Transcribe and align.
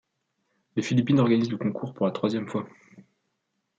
Les 0.75 0.81
Philippines 0.81 1.19
organisent 1.19 1.51
le 1.51 1.57
concours 1.59 1.93
pour 1.93 2.07
la 2.07 2.11
troisième 2.11 2.47
fois. 2.49 2.67